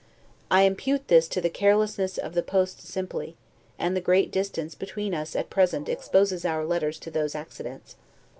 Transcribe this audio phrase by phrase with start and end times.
[0.49, 3.35] I impute this to the carelessness of the post simply:
[3.77, 7.95] and the great distance between us at present exposes our letters to those accidents.